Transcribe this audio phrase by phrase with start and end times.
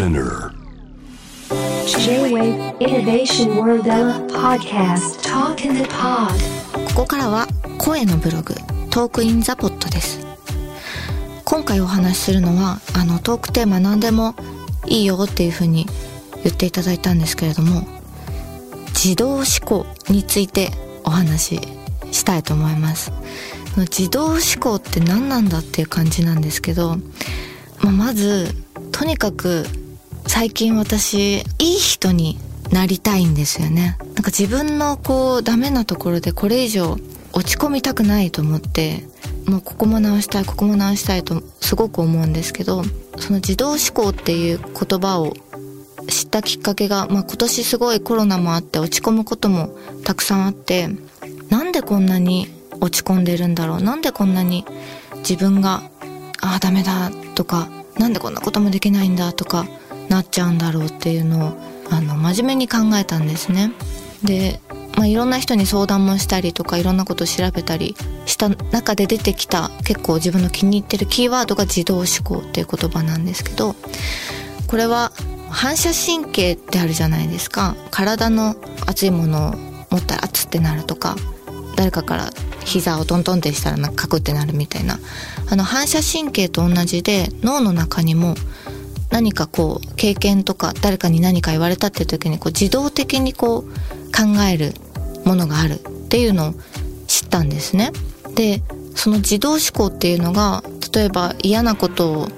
[0.00, 0.54] Spinner.
[1.86, 3.84] J-Wave Innovation World
[4.32, 5.20] Podcast.
[5.22, 6.32] Talk in the Pod.
[6.94, 8.54] ここからは声のブログ
[8.88, 10.26] トークインザポットです。
[11.44, 14.34] 今回お話しするのはあのトークテーマ何でも
[14.86, 15.84] いいよっていう風に
[16.44, 17.82] 言っていただいたんですけれども
[18.94, 20.70] 自動思考について
[21.04, 21.60] お話し
[22.12, 23.12] したいと思います。
[23.76, 26.96] 自動思考って何なんだっていう感じなんですけど、
[27.82, 28.48] まあ、まず
[28.92, 29.66] とにかく
[30.32, 32.38] 最近私いい人に
[32.70, 33.98] なりたいんですよね。
[34.00, 36.98] なんか自分のこうダメなところでこれ以上
[37.32, 39.02] 落ち込みたくないと思って
[39.48, 42.84] もうここも直したいここも直したいとすごく思うんですけど
[43.18, 45.34] その自動思考っていう言葉を
[46.08, 50.88] 知ったきっかけが、まあ、今年すごいコロナもあって落ち込むこともたくさんあって
[51.50, 52.46] なんでこんなに
[52.80, 53.82] 落ち込んでるんだろう？
[53.82, 54.64] なんでこんなに
[55.28, 55.82] 自分が
[56.40, 57.68] ああダメだとか
[57.98, 59.66] なんでこんなこともできないんだとか
[60.10, 61.52] なっちゃうんだろうっていうのを
[61.90, 63.72] あの真面目に考えたんですね。
[64.22, 64.60] で、
[64.96, 73.74] まあ、いろんな人に相談もしたりとかいろんなことを調べたりした中で出てきた結構自分の気に入ってるキーワードが自動思考っていう言葉なんですけど
[74.66, 75.12] これは
[75.48, 77.74] 反射神経ってあるじゃないですか。
[77.90, 78.54] 体の
[78.86, 79.54] 熱いものを
[79.90, 81.16] 持ったら熱ってなるとか
[81.76, 82.30] 誰かから
[82.64, 84.98] 膝をトントンってしたらなんかカクってなるみたいな。
[85.50, 88.36] あの反射神経と同じで脳の中にも
[89.10, 93.62] 何かこう経験とか誰かに何か言われたっていう時にこう自動的にこう
[94.12, 94.74] 考える
[95.24, 96.54] ものがあるっていうのを
[97.06, 97.92] 知ったんですね。
[98.34, 98.62] で
[98.94, 100.62] その自動思考っていうのが
[100.94, 102.28] 例えば嫌なことを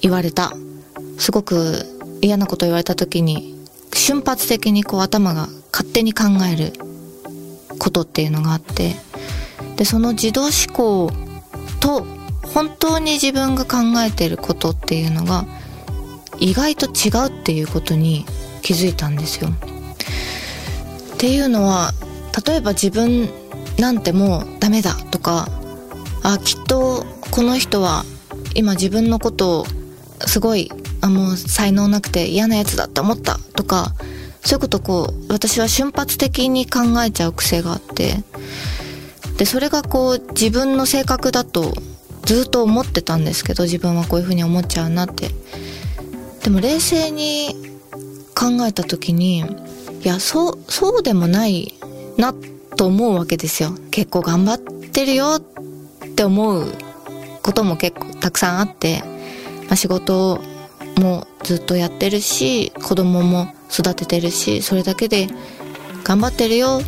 [0.00, 0.52] 言われた。
[1.18, 1.84] すごく
[2.20, 3.54] 嫌なことを言われた時に
[3.92, 6.72] 瞬発的にこう頭が勝手に考える
[7.78, 8.96] ことっていうのがあって。
[9.76, 11.10] でその自動思考
[11.80, 12.06] と
[12.54, 15.46] 本当に自分が考えていることっていうのが
[16.38, 18.24] 意外と違うっていうことに
[18.62, 19.50] 気づいたんですよ。
[19.50, 21.92] っていうのは
[22.46, 23.28] 例えば自分
[23.78, 25.48] なんてもうダメだとか
[26.22, 28.04] あきっとこの人は
[28.54, 29.66] 今自分のことを
[30.26, 33.94] すごいあもう才能なくて嫌なやつだって思ったとか
[34.44, 38.16] そういうことこう私は瞬発的に考えちゃう癖があって
[39.38, 41.72] でそれがこう自分の性格だと
[42.24, 45.30] ずっと思ってたんですけど自分はこういうふうに思っちゃうなって
[46.42, 47.54] でも冷静に
[48.34, 49.44] 考えた時にい
[50.04, 51.74] やそうそうでもない
[52.16, 52.34] な
[52.76, 53.70] と思うわけですよ。
[53.90, 56.66] 結構頑張ってるよって思う
[57.42, 59.02] ことも結構たくさんあって、
[59.66, 60.40] まあ、仕事
[60.98, 65.28] もずっとやってるし子供も育ててるしそれだけで
[66.04, 66.80] 頑張ってるよ。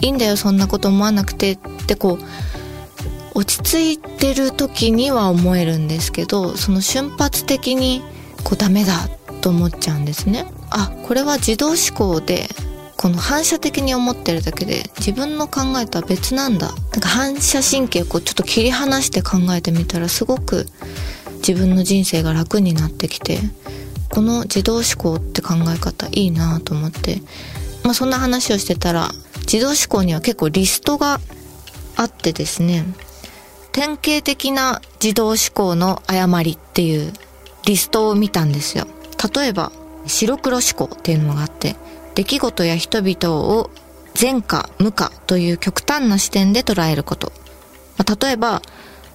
[0.00, 1.58] いいんだよそんなこと思わなくて。
[1.82, 8.02] ってこう落ち着いてる時には思えるんですけどその瞬発的に
[8.44, 9.08] こうダメだ
[9.40, 10.46] と思っちゃうんですね。
[10.70, 12.48] あこれは自動思考で
[12.96, 16.68] この反射的に思ってるだけで自分の考えとは別なんだ。
[16.68, 20.66] なんか反射神経をこうちょっと切り離して考えてみたらすごく
[21.38, 23.38] 自分の人生が楽になってきて
[24.10, 27.22] この自動思考って考え方いいなと思って、
[27.82, 29.10] まあ、そんな話をしてたら
[29.40, 31.18] 自動思考には結構リストが
[31.96, 32.84] あってですね。
[33.72, 37.12] 典型的な自動思考の誤りっていう
[37.66, 38.86] リストを見たんですよ
[39.34, 39.72] 例えば
[40.06, 41.76] 白黒思考っていうのがあって
[42.14, 43.70] 出来事や人々を
[44.14, 47.32] 善か無かという極端な視点で捉えること、
[47.96, 48.62] まあ、例えば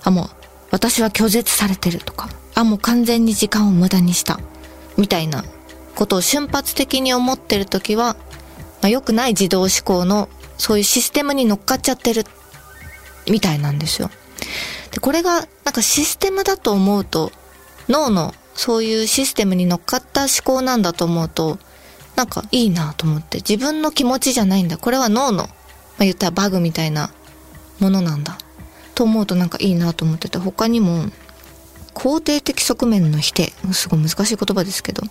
[0.03, 0.29] あもう
[0.71, 4.39] 私は拒絶されてるとかあもう完全に時間を無駄にした
[4.97, 5.43] みたいな
[5.95, 8.15] ことを瞬発的に思ってる時は、
[8.81, 12.23] まあ、良くない自動思考のそういうシステムに乗っかっちゃってる
[13.29, 14.09] みたいなんですよ。
[14.91, 17.31] で、これがなんかシステムだと思うと
[17.87, 21.59] 脳のそういうシステムに乗っかった思考なんだと思うと
[22.15, 24.77] なんかいいなと思って自分の気持ちじゃないんだ。
[24.77, 25.49] これは脳の、ま
[25.99, 27.11] あ、言ったらバグみたいな
[27.79, 28.37] ものなんだ。
[28.95, 31.05] と思うとなんかいいなと思ってて他にも
[31.93, 33.53] 肯定的側面の否定。
[33.71, 35.03] すごい難しい言葉ですけど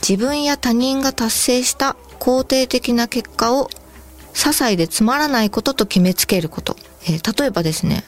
[0.00, 3.68] 自分や他人が達成した肯定的な結果を
[4.32, 8.04] 些細でつまらないことと決めつけること、えー、例えばですね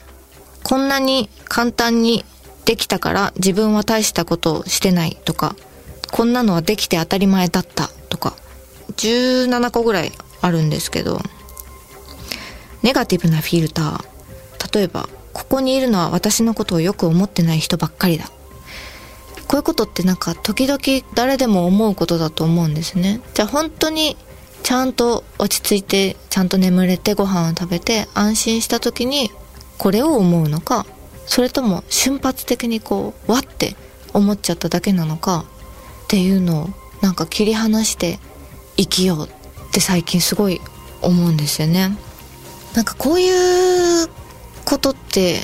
[0.62, 2.24] こんなに簡単に
[2.70, 5.56] できたから自分は大したことをしてないとか
[6.12, 8.36] こんなのはできて当たり前だったとか
[8.94, 11.18] 17個ぐらいあるんですけど
[12.84, 18.30] ネガティブなフィルター例えばここにいるのは私のことをよく思ってない人ばっかりだ。
[19.48, 20.78] こういうことってなんか時々
[21.16, 23.20] 誰でも思うことだと思うんですね。
[23.34, 24.16] じゃあ本当に
[24.62, 29.32] ちゃんと落ち着いてちゃんと眠れてご飯を食べて安心した時に
[29.76, 30.86] これを思うのか
[31.30, 33.76] それとも瞬発的にこうわって
[34.12, 35.44] 思っちゃっただけなのか
[36.06, 36.68] っていうのを
[37.02, 38.18] なんか切り離して
[38.76, 40.60] 生きようって最近すごい
[41.00, 41.96] 思うんですよね。
[42.74, 44.08] なんかこういう
[44.64, 45.42] ことって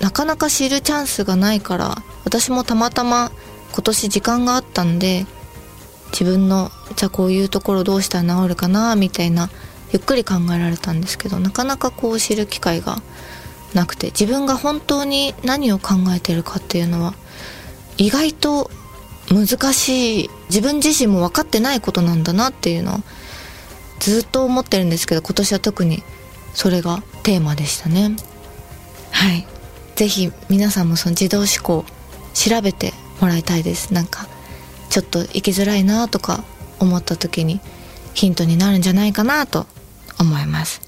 [0.00, 3.32] なかなか知るチャンスがないから私もたまたま
[3.72, 5.26] 今年時間があったんで
[6.12, 9.50] 自分のじゃあこういうところどうしたら治るかなみたいな
[9.92, 13.02] ゆっくり考えられたんですけどなかなかこう知る機会が
[13.74, 17.14] なくて自分が本当に何を考えてるかっていうのは
[17.96, 18.70] 意外と
[19.30, 22.98] 難しい自分自身も分かってないことなんだなっていうのを
[24.00, 26.02] ずっと思ってるんですけど今年は特に
[26.54, 28.16] それがテーマでしたね。
[29.10, 29.46] はい。
[29.96, 31.84] 是非皆さんもその自動思考
[32.32, 33.92] 調べてもらいたいです。
[33.92, 34.28] なんか
[34.88, 36.44] ちょっと生きづらいなとか
[36.80, 37.60] 思った時に
[38.14, 39.66] ヒントになるんじゃないかなと
[40.18, 40.87] 思います